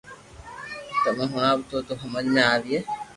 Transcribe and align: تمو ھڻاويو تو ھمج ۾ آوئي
تمو 1.01 1.25
ھڻاويو 1.31 1.79
تو 1.87 1.93
ھمج 2.01 2.25
۾ 2.35 2.43
آوئي 2.53 2.79